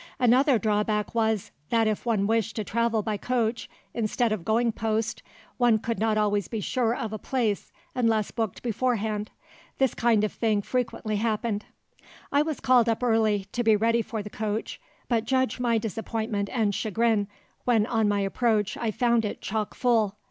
Another 0.17 0.57
drawback 0.57 1.13
was, 1.13 1.51
that 1.69 1.85
if 1.87 2.07
one 2.07 2.25
wished 2.25 2.55
to 2.55 2.63
travel 2.63 3.03
by 3.03 3.17
coach 3.17 3.69
instead 3.93 4.31
of 4.31 4.43
going 4.43 4.71
post, 4.71 5.21
one 5.57 5.77
could 5.77 5.99
not 5.99 6.17
always 6.17 6.47
be 6.47 6.59
sure 6.59 6.95
of 6.95 7.13
a 7.13 7.19
place 7.19 7.71
unless 7.93 8.31
booked 8.31 8.63
beforehand. 8.63 9.29
This 9.77 9.93
kind 9.93 10.23
of 10.23 10.33
thing 10.33 10.63
frequently 10.63 11.17
happened— 11.17 11.65
"I 12.31 12.41
was 12.41 12.59
called 12.59 12.89
up 12.89 13.03
early—to 13.03 13.63
be 13.63 13.75
ready 13.75 14.01
for 14.01 14.23
the 14.23 14.31
coach, 14.31 14.81
but 15.07 15.25
judge 15.25 15.59
my 15.59 15.77
disappointment 15.77 16.49
and 16.51 16.73
chagrin, 16.73 17.27
when 17.65 17.85
on 17.85 18.07
my 18.09 18.21
approach 18.21 18.75
I 18.77 18.89
found 18.89 19.23
it 19.23 19.39
chock 19.39 19.75
full. 19.75 20.15